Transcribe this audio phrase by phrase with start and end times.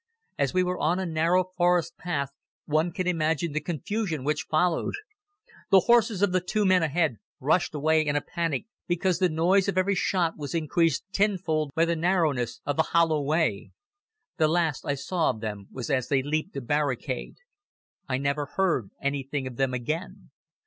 [0.39, 2.31] As we were on a narrow forest path
[2.65, 4.95] one can imagine the confusion which followed.
[5.69, 9.67] The horses of the two men ahead rushed away in a panic because the noise
[9.67, 13.73] of every shot was increased tenfold by the narrowness of the hollow way.
[14.37, 17.35] The last I saw of them was as they leaped the barricade.
[18.09, 20.31] I never heard anything of them again.